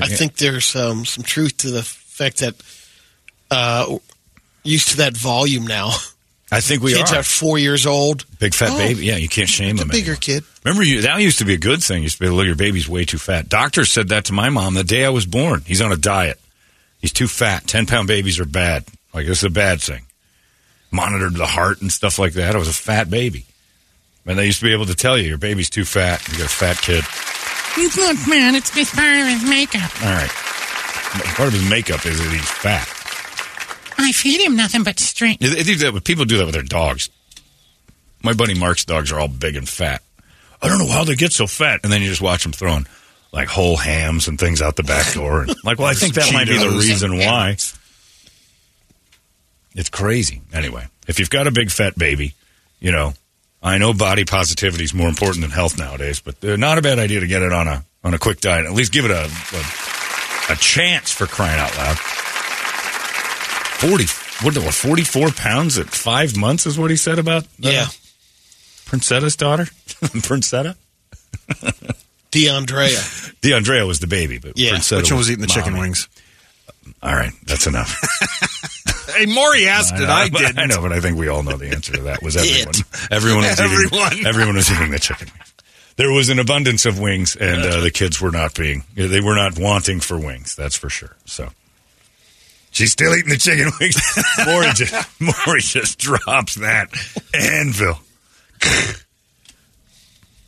[0.00, 2.54] I think there's um, some truth to the fact that
[3.50, 3.98] uh,
[4.62, 5.90] used to that volume now.
[6.52, 8.24] I think we Kids are are four years old.
[8.38, 9.04] big fat Oh, baby.
[9.04, 9.88] Yeah, you can't shame The them.
[9.88, 10.16] bigger anymore.
[10.20, 10.44] kid.
[10.64, 11.98] Remember, you, that used to be a good thing.
[11.98, 13.48] You used to be able to look, your baby's way too fat.
[13.50, 15.60] Doctors said that to my mom the day I was born.
[15.66, 16.40] He's on a diet.
[17.00, 17.66] He's too fat.
[17.66, 18.84] 10 pound babies are bad.
[19.14, 20.02] Like, this is a bad thing.
[20.90, 22.54] Monitored the heart and stuff like that.
[22.54, 23.44] I was a fat baby.
[24.26, 26.26] And they used to be able to tell you, your baby's too fat.
[26.28, 27.04] You got a fat kid.
[27.74, 28.54] He's not man.
[28.54, 30.02] It's just part of his makeup.
[30.02, 30.30] All right.
[31.34, 32.86] Part of his makeup is that he's fat.
[33.96, 35.40] I feed him nothing but strength.
[35.40, 37.08] They do that with- People do that with their dogs.
[38.22, 40.02] My buddy Mark's dogs are all big and fat.
[40.60, 41.80] I don't know how they get so fat.
[41.84, 42.86] And then you just watch them throwing
[43.32, 45.42] like whole hams and things out the back door.
[45.42, 47.56] And like, well, I think that might be the reason why.
[49.74, 50.42] It's crazy.
[50.52, 52.34] Anyway, if you've got a big fat baby,
[52.80, 53.12] you know,
[53.62, 56.98] I know body positivity is more important than health nowadays, but they're not a bad
[56.98, 58.66] idea to get it on a on a quick diet.
[58.66, 61.96] At least give it a a, a chance for crying out loud.
[63.78, 64.06] Forty,
[64.44, 64.74] what, what?
[64.74, 67.86] Forty-four pounds at five months is what he said about uh, Yeah.
[68.86, 69.64] Princetta's daughter,
[70.24, 70.74] Princetta.
[72.32, 73.34] DeAndrea.
[73.42, 74.72] DeAndrea was the baby, but Yeah.
[74.72, 75.82] Princetta Which one was eating the chicken mommy.
[75.86, 76.08] wings?
[77.02, 78.00] All right, that's enough.
[79.16, 80.06] Hey, Maury asked it.
[80.06, 80.58] I but- didn't.
[80.58, 82.74] I know, but I think we all know the answer to that was everyone.
[83.10, 84.12] everyone was Everyone.
[84.12, 84.26] eating.
[84.26, 85.54] Everyone was eating the chicken wings.
[85.96, 88.84] There was an abundance of wings, and uh, the kids were not being.
[88.94, 90.54] They were not wanting for wings.
[90.54, 91.16] That's for sure.
[91.24, 91.48] So.
[92.70, 93.96] She's still eating the chicken wings.
[94.46, 96.88] Maury just, Maury just drops that
[97.34, 97.98] anvil.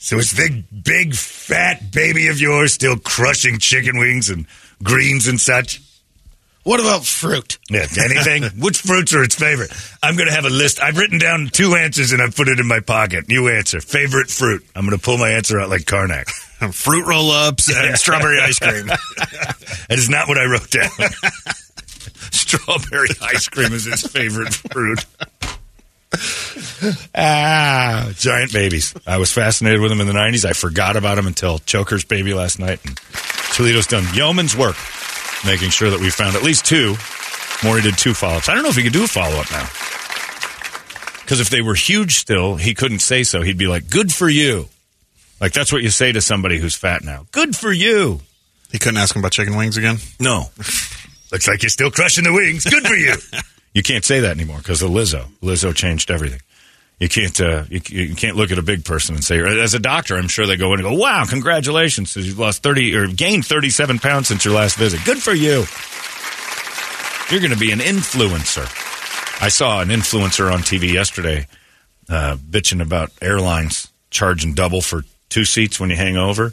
[0.03, 4.47] So it's the big fat baby of yours still crushing chicken wings and
[4.83, 5.83] greens and such.
[6.63, 7.59] What about fruit?
[7.71, 8.45] Yeah, anything?
[8.63, 9.71] Which fruits are its favorite?
[10.03, 10.81] I'm going to have a list.
[10.83, 13.29] I've written down two answers and I've put it in my pocket.
[13.29, 13.81] New answer.
[13.81, 14.65] Favorite fruit.
[14.75, 16.29] I'm going to pull my answer out like Karnak.
[16.75, 18.87] Fruit roll ups and strawberry ice cream.
[18.87, 20.91] that is not what I wrote down.
[22.33, 25.05] Strawberry ice cream is its favorite fruit.
[27.15, 28.95] ah, giant babies.
[29.07, 30.45] I was fascinated with them in the 90s.
[30.45, 32.81] I forgot about them until Joker's baby last night.
[32.85, 32.97] And
[33.55, 34.77] Toledo's done yeoman's work
[35.45, 36.97] making sure that we found at least two.
[37.65, 38.49] Maury did two follow ups.
[38.49, 39.69] I don't know if he could do a follow up now.
[41.23, 43.43] Because if they were huge still, he couldn't say so.
[43.43, 44.69] He'd be like, good for you.
[45.41, 47.27] Like, that's what you say to somebody who's fat now.
[47.33, 48.21] Good for you.
[48.73, 49.97] He couldn't ask him about chicken wings again?
[50.19, 50.51] No.
[51.33, 52.65] Looks like you're still crushing the wings.
[52.65, 53.15] Good for you.
[53.73, 55.27] you can't say that anymore because of Lizzo.
[55.43, 56.41] Lizzo changed everything.
[56.99, 59.79] You can't uh, you, you can't look at a big person and say as a
[59.79, 60.17] doctor.
[60.17, 62.15] I'm sure they go in and go, "Wow, congratulations!
[62.15, 65.01] You've lost thirty or gained thirty seven pounds since your last visit.
[65.05, 65.65] Good for you.
[67.31, 68.69] You're going to be an influencer."
[69.43, 71.47] I saw an influencer on TV yesterday
[72.11, 76.53] uh, bitching about airlines charging double for two seats when you hang over.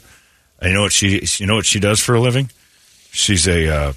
[0.62, 2.50] You know what she you know what she does for a living?
[3.10, 3.92] She's a uh,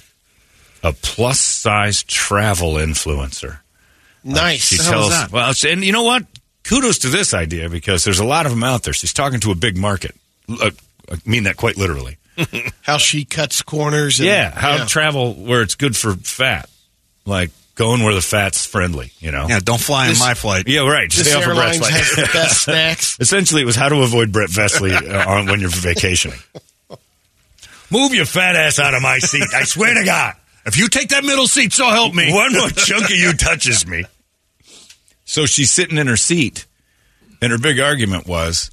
[0.84, 3.60] a plus size travel influencer.
[4.24, 4.66] Nice.
[4.66, 5.32] She The tells that?
[5.32, 6.26] well, and you know what?
[6.64, 8.94] Kudos to this idea because there's a lot of them out there.
[8.94, 10.16] She's talking to a big market.
[10.48, 10.70] Uh,
[11.12, 12.18] I mean that quite literally.
[12.82, 14.20] How she cuts corners.
[14.20, 16.70] And, yeah, how travel where it's good for fat,
[17.26, 19.12] like going where the fat's friendly.
[19.20, 20.68] You know, Yeah, don't fly This- on my flight.
[20.68, 21.12] yeah, right.
[21.12, 21.94] This Stay off of Brett's airlines flight.
[21.94, 23.18] has the best snacks.
[23.20, 26.40] Essentially, it was how to avoid Brett Vesley uh, on when you're vacationing.
[27.92, 29.44] Move your fat ass out of my seat.
[29.54, 30.36] I swear to God.
[30.66, 32.32] If you take that middle seat, so help me.
[32.34, 34.06] One more chunk of you touches me.
[35.26, 36.66] So she's sitting in her seat,
[37.42, 38.70] and her big argument was,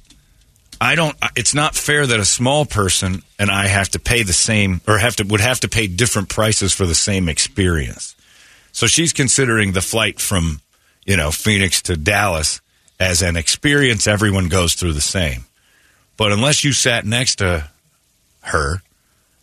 [0.79, 1.17] "I don't.
[1.35, 4.97] It's not fair that a small person and I have to pay the same, or
[4.97, 8.15] have to would have to pay different prices for the same experience."
[8.71, 10.61] So she's considering the flight from,
[11.05, 12.61] you know, Phoenix to Dallas
[12.99, 15.45] as an experience everyone goes through the same.
[16.17, 17.69] But unless you sat next to
[18.41, 18.81] her,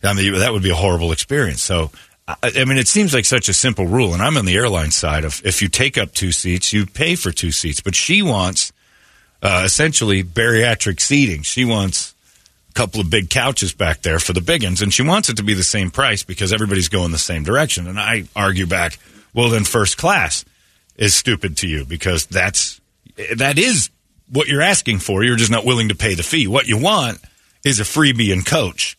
[0.03, 1.63] I mean, that would be a horrible experience.
[1.63, 1.91] So,
[2.27, 4.13] I, mean, it seems like such a simple rule.
[4.13, 7.15] And I'm on the airline side of if you take up two seats, you pay
[7.15, 7.79] for two seats.
[7.79, 8.73] But she wants
[9.41, 11.43] uh, essentially bariatric seating.
[11.43, 12.13] She wants
[12.69, 15.37] a couple of big couches back there for the big ones, and she wants it
[15.37, 17.87] to be the same price because everybody's going the same direction.
[17.87, 18.99] And I argue back,
[19.33, 20.43] well, then first class
[20.97, 22.81] is stupid to you because that's
[23.37, 23.89] that is
[24.29, 25.23] what you're asking for.
[25.23, 26.47] You're just not willing to pay the fee.
[26.47, 27.19] What you want
[27.63, 28.96] is a freebie and coach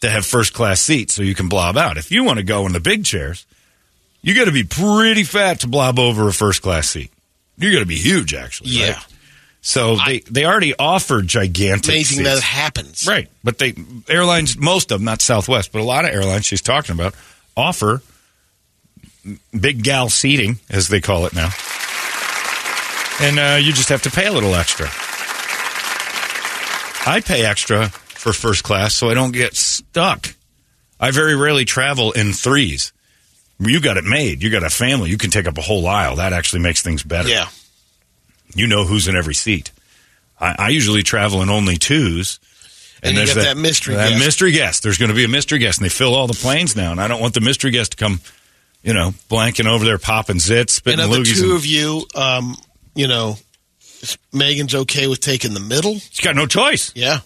[0.00, 1.96] to have first class seats so you can blob out.
[1.96, 3.46] If you want to go in the big chairs,
[4.22, 7.10] you got to be pretty fat to blob over a first class seat.
[7.58, 8.70] You got to be huge, actually.
[8.70, 8.92] Yeah.
[8.92, 9.06] right?
[9.62, 11.88] So they they already offer gigantic.
[11.88, 12.44] Amazing that seats.
[12.44, 13.06] it happens.
[13.08, 13.74] Right, but they
[14.08, 17.14] airlines, most of them, not Southwest, but a lot of airlines she's talking about
[17.56, 18.00] offer
[19.58, 21.50] big gal seating, as they call it now,
[23.20, 24.86] and uh, you just have to pay a little extra.
[27.08, 27.90] I pay extra
[28.26, 30.34] for first class so I don't get stuck.
[30.98, 32.92] I very rarely travel in threes.
[33.58, 34.42] You got it made.
[34.42, 35.10] You got a family.
[35.10, 36.16] You can take up a whole aisle.
[36.16, 37.28] That actually makes things better.
[37.28, 37.48] Yeah.
[38.54, 39.70] You know who's in every seat.
[40.40, 42.38] I, I usually travel in only twos.
[43.02, 44.24] And you there's get that mystery that guest.
[44.24, 44.82] mystery guest.
[44.82, 46.90] There's going to be a mystery guest, and they fill all the planes now.
[46.92, 48.20] And I don't want the mystery guest to come,
[48.82, 52.06] you know, blanking over there, popping zits, spitting And of the two and- of you,
[52.14, 52.56] um,
[52.94, 53.36] you know,
[54.32, 55.94] Megan's okay with taking the middle.
[55.98, 56.92] She's got no choice.
[56.94, 57.20] Yeah.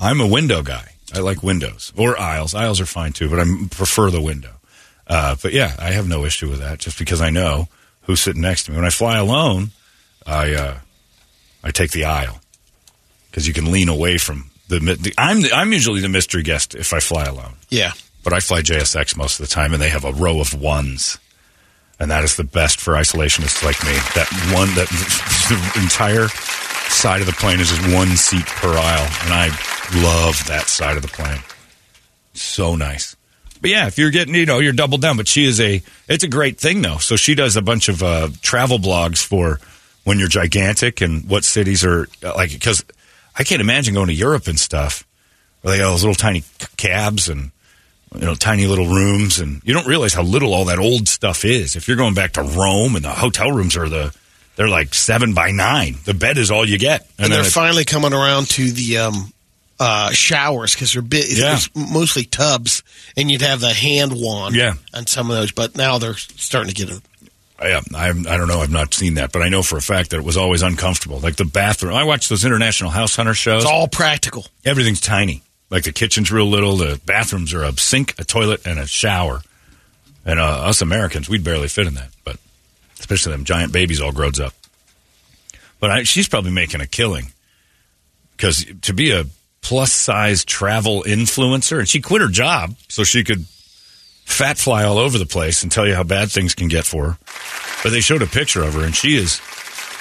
[0.00, 0.92] I'm a window guy.
[1.14, 2.54] I like windows or aisles.
[2.54, 4.50] Aisles are fine too, but I prefer the window.
[5.06, 7.68] Uh, but yeah, I have no issue with that just because I know
[8.02, 8.76] who's sitting next to me.
[8.76, 9.70] When I fly alone,
[10.26, 10.78] I uh,
[11.62, 12.40] I take the aisle
[13.30, 14.80] because you can lean away from the.
[14.80, 17.92] the I'm the, I'm usually the mystery guest if I fly alone, Yeah.
[18.24, 21.18] but I fly JSX most of the time, and they have a row of ones,
[21.98, 23.92] and that is the best for isolationists like me.
[24.14, 24.88] That one that
[25.48, 29.46] the entire side of the plane is just one seat per aisle, and I
[30.02, 31.40] love that side of the plane.
[32.34, 33.16] So nice.
[33.60, 35.16] But yeah, if you're getting, you know, you're doubled down.
[35.16, 36.98] But she is a, it's a great thing though.
[36.98, 39.60] So she does a bunch of uh, travel blogs for
[40.04, 42.52] when you're gigantic and what cities are like.
[42.52, 42.84] Because
[43.36, 45.06] I can't imagine going to Europe and stuff
[45.62, 46.44] where they got those little tiny
[46.76, 47.50] cabs and
[48.14, 51.44] you know, tiny little rooms, and you don't realize how little all that old stuff
[51.44, 51.76] is.
[51.76, 54.14] If you're going back to Rome, and the hotel rooms are the
[54.56, 55.96] they're like seven by nine.
[56.04, 59.32] The bed is all you get, And, then they're finally coming around to the um,
[59.78, 61.58] uh, showers because they're bit, Yeah.
[61.74, 62.82] mostly tubs,
[63.18, 64.74] and you'd have the hand wand Yeah.
[64.94, 65.52] on some of those.
[65.52, 67.02] But now they're starting to get a
[67.62, 68.60] Yeah, I, I don't know.
[68.62, 71.18] I've not seen that, but I know for a fact that it was always uncomfortable.
[71.20, 71.94] Like the bathroom.
[71.94, 73.64] I watch those international house hunter shows.
[73.64, 74.46] It's all practical.
[74.64, 75.42] Everything's tiny.
[75.70, 76.76] Like the kitchen's real little.
[76.76, 79.40] The bathrooms are a sink, a toilet, and a shower.
[80.24, 82.10] And uh, us Americans, we'd barely fit in that.
[82.24, 82.38] But
[82.98, 84.54] especially them giant babies all grows up.
[85.80, 87.32] But I, she's probably making a killing
[88.36, 89.24] because to be a
[89.60, 93.46] plus size travel influencer, and she quit her job so she could
[94.24, 97.10] fat fly all over the place and tell you how bad things can get for
[97.10, 97.18] her.
[97.82, 99.40] But they showed a picture of her, and she is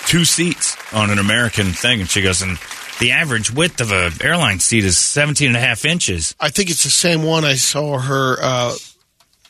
[0.05, 2.57] two seats on an American thing, and she goes, and
[2.99, 6.35] the average width of a airline seat is 17 and a half inches.
[6.39, 8.75] I think it's the same one I saw her uh,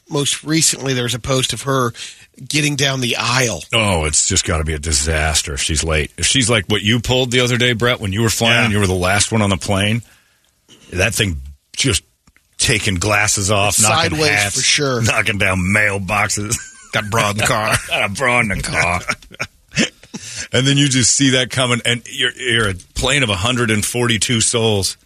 [0.10, 0.94] most recently.
[0.94, 1.92] There's a post of her
[2.48, 3.62] getting down the aisle.
[3.74, 6.12] Oh, it's just got to be a disaster if she's late.
[6.18, 8.74] If she's like what you pulled the other day, Brett, when you were flying, and
[8.74, 10.02] you were the last one on the plane.
[10.92, 11.38] That thing
[11.76, 12.04] just
[12.58, 15.02] taking glasses off, knocking Sideways hats, for sure.
[15.02, 16.56] knocking down mailboxes.
[16.94, 17.76] Got bra in the car.
[17.90, 19.02] Got a bra in the car.
[20.52, 24.98] and then you just see that coming, and you're, you're a plane of 142 souls,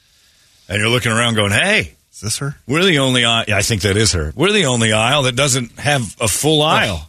[0.67, 1.95] and you're looking around going, hey.
[2.11, 2.57] Is this her?
[2.67, 3.45] We're the only aisle.
[3.47, 4.33] Yeah, I think that is her.
[4.35, 6.65] We're the only aisle that doesn't have a full oh.
[6.65, 7.08] aisle.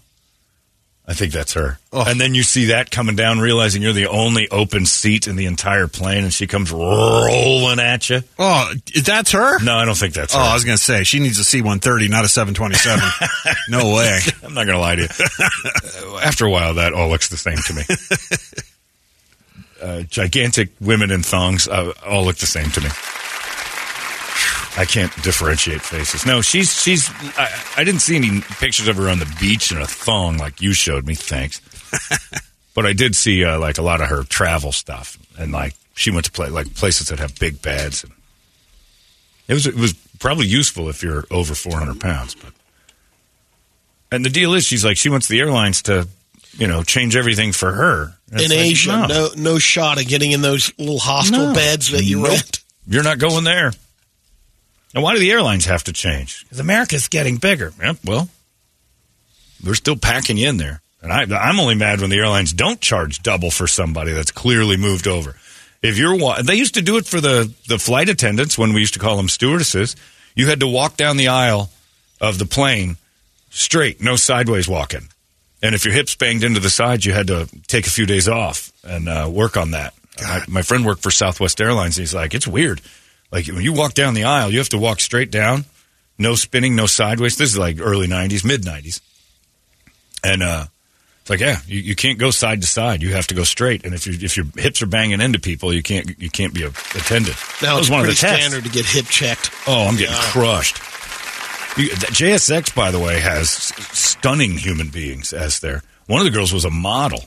[1.11, 1.77] I think that's her.
[1.92, 5.46] And then you see that coming down, realizing you're the only open seat in the
[5.46, 8.20] entire plane, and she comes rolling at you.
[8.38, 9.59] Oh, that's her?
[9.59, 10.44] No, I don't think that's Oh, her.
[10.44, 12.77] I was going to say she needs a C one thirty, not a seven twenty
[12.77, 13.05] seven.
[13.68, 14.20] No way.
[14.44, 16.18] I'm not going to lie to you.
[16.23, 17.83] After a while, that all looks the same to me.
[19.83, 22.88] Uh, gigantic women in thongs uh, all look the same to me.
[24.76, 26.24] I can't differentiate faces.
[26.24, 27.11] No, she's she's.
[27.37, 30.61] I, I didn't see any pictures of her on the beach in a thong like
[30.61, 31.14] you showed me.
[31.14, 31.61] Thanks,
[32.74, 36.11] but I did see uh, like a lot of her travel stuff, and like she
[36.11, 38.12] went to play like places that have big beds, and
[39.48, 42.52] it was it was probably useful if you're over 400 pounds, but.
[44.12, 46.09] And the deal is, she's like, she wants the airlines to,
[46.59, 48.14] you know, change everything for her.
[48.33, 49.06] In like, Asia, no.
[49.06, 49.28] no.
[49.37, 51.54] no shot of getting in those little hostel No.
[51.54, 52.28] beds that you Nope.
[52.30, 52.59] rent.
[52.88, 53.72] You're not going there.
[54.94, 56.44] And why do the airlines have to change?
[56.44, 57.72] Because America's getting bigger.
[57.81, 58.29] Yep, well,
[59.62, 60.81] they're still packing in there.
[61.03, 64.76] And I, I'm only mad when the airlines don't charge double for somebody that's clearly
[64.76, 65.37] moved over.
[65.83, 68.94] If you're, they used to do it for the, the flight attendants when we used
[68.94, 69.96] to call them stewardesses.
[70.35, 71.70] You had to walk down the aisle
[72.20, 72.98] of the plane
[73.48, 75.09] straight, no sideways walking.
[75.62, 78.29] And if your hips banged into the side, you had to take a few days
[78.29, 79.94] off and uh, work on that.
[80.20, 81.96] My, my friend worked for Southwest Airlines.
[81.96, 82.81] And he's like, it's weird.
[83.33, 85.64] Like when you walk down the aisle, you have to walk straight down,
[86.19, 87.37] no spinning, no sideways.
[87.37, 89.01] This is like early '90s, mid '90s,
[90.25, 90.66] and uh,
[91.21, 93.03] it's like, yeah, you, you can't go side to side.
[93.03, 93.85] You have to go straight.
[93.85, 96.64] And if you if your hips are banging into people, you can't you can't be
[96.64, 97.37] a attendant.
[97.62, 98.45] Now that it's was one of the tests.
[98.47, 99.51] standard to get hip checked.
[99.66, 100.31] Oh, I'm getting Yeah.
[100.33, 100.79] crushed.
[101.79, 105.83] You, JSX, by the way, has stunning human beings as their.
[106.09, 107.25] One of the girls was a model.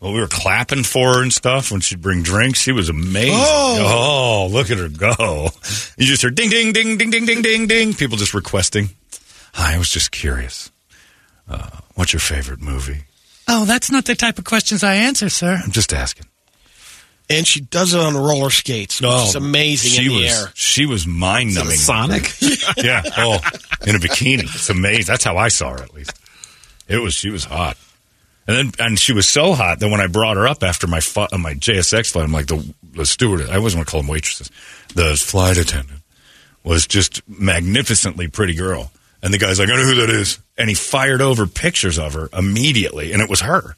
[0.00, 2.60] Well, we were clapping for her and stuff when she'd bring drinks.
[2.60, 3.34] She was amazing.
[3.34, 4.48] Oh.
[4.48, 5.50] Oh, look at her go!
[5.98, 7.92] You just heard ding, ding, ding, ding, ding, ding, ding, ding.
[7.94, 8.90] People just requesting.
[9.52, 10.70] Hi, I was just curious.
[11.48, 13.02] Uh, what's your favorite movie?
[13.46, 15.60] Oh, that's not the type of questions I answer, sir.
[15.62, 16.26] I'm just asking.
[17.28, 20.52] And she does it on roller skates, which is amazing she in the was, air.
[20.54, 21.76] She was mind numbing.
[21.76, 22.32] Sonic?
[22.76, 23.02] yeah.
[23.18, 23.34] Oh,
[23.86, 24.42] in a bikini.
[24.44, 25.04] It's amazing.
[25.06, 26.12] That's how I saw her, at least.
[26.88, 27.14] It was.
[27.14, 27.76] She was hot,
[28.50, 31.00] and then and she was so hot that when I brought her up after my
[31.00, 33.42] fu- my JSX flight, I'm like the the steward.
[33.48, 34.50] I always want to call them waitresses.
[34.94, 36.00] The flight attendant
[36.64, 38.90] was just magnificently pretty girl,
[39.22, 42.14] and the guy's like, I know who that is, and he fired over pictures of
[42.14, 43.74] her immediately, and it was her.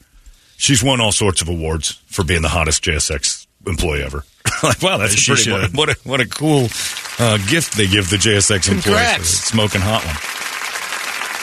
[0.57, 4.25] She's won all sorts of awards for being the hottest JSX employee ever.
[4.63, 5.73] like, wow, that's She pretty should.
[5.77, 6.67] what a what a cool
[7.19, 9.27] uh, gift they give the JSX employees.
[9.27, 10.42] Smoking hot one.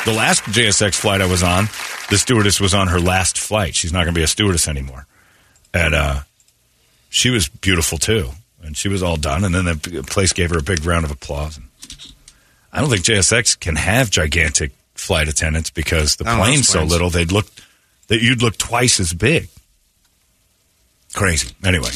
[0.04, 1.66] The last JSX flight I was on,
[2.08, 3.74] the stewardess was on her last flight.
[3.74, 5.06] She's not going to be a stewardess anymore,
[5.74, 6.20] and uh,
[7.10, 8.30] she was beautiful too.
[8.62, 11.10] And she was all done, and then the place gave her a big round of
[11.10, 11.56] applause.
[11.56, 11.66] And
[12.72, 16.68] I don't think JSX can have gigantic flight attendants because the I don't know, plane's
[16.68, 16.92] so planes.
[16.92, 17.46] little they'd look
[18.08, 19.48] that you'd look twice as big.
[21.14, 21.54] Crazy.
[21.64, 21.90] Anyway,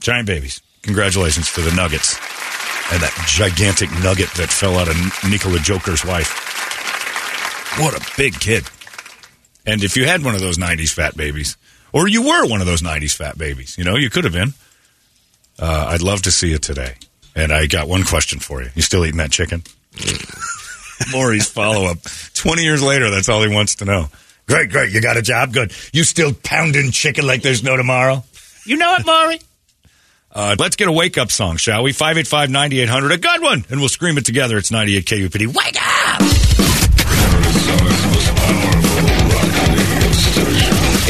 [0.00, 0.62] giant babies.
[0.82, 2.14] Congratulations to the Nuggets
[2.92, 4.96] and that gigantic nugget that fell out of
[5.28, 6.45] Nikola Joker's wife.
[7.78, 8.64] What a big kid.
[9.66, 11.56] And if you had one of those 90s fat babies,
[11.92, 14.54] or you were one of those 90s fat babies, you know, you could have been.
[15.58, 16.94] Uh, I'd love to see you today.
[17.34, 18.70] And I got one question for you.
[18.74, 19.62] You still eating that chicken?
[21.12, 21.98] Maury's follow up.
[22.34, 24.06] 20 years later, that's all he wants to know.
[24.48, 24.92] Great, great.
[24.92, 25.52] You got a job?
[25.52, 25.72] Good.
[25.92, 28.24] You still pounding chicken like there's no tomorrow?
[28.64, 29.40] You know it, Maury?
[30.32, 31.92] Uh, let's get a wake up song, shall we?
[31.92, 33.12] 585 9800.
[33.12, 33.64] A good one.
[33.68, 34.56] And we'll scream it together.
[34.56, 35.46] It's 98 KUPD.
[35.48, 36.35] Wake up!